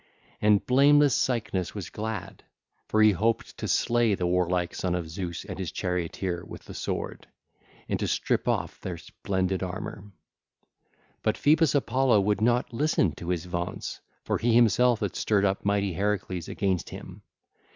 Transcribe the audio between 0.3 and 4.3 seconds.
And blameless Cycnus was glad, for he looked to slay the